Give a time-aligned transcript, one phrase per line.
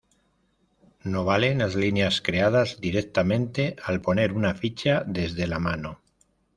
[1.03, 6.01] No valen las líneas creadas directamente al poner una ficha desde la mano.